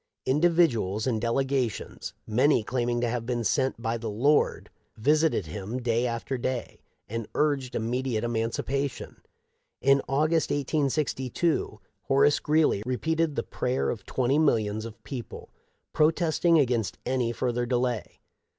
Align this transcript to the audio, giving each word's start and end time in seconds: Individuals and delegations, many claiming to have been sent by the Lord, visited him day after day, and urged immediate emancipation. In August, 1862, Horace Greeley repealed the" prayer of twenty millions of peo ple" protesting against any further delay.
Individuals 0.25 1.05
and 1.05 1.21
delegations, 1.21 2.15
many 2.25 2.63
claiming 2.63 2.99
to 2.99 3.07
have 3.07 3.23
been 3.23 3.43
sent 3.43 3.79
by 3.79 3.99
the 3.99 4.09
Lord, 4.09 4.71
visited 4.97 5.45
him 5.45 5.77
day 5.79 6.07
after 6.07 6.39
day, 6.39 6.81
and 7.07 7.27
urged 7.35 7.75
immediate 7.75 8.23
emancipation. 8.23 9.21
In 9.79 10.01
August, 10.09 10.49
1862, 10.49 11.79
Horace 12.05 12.39
Greeley 12.39 12.81
repealed 12.83 13.35
the" 13.35 13.43
prayer 13.59 13.91
of 13.91 14.03
twenty 14.07 14.39
millions 14.39 14.85
of 14.85 15.03
peo 15.03 15.21
ple" 15.21 15.49
protesting 15.93 16.57
against 16.57 16.97
any 17.05 17.31
further 17.31 17.67
delay. 17.67 18.21